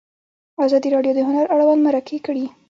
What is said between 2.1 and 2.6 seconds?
کړي.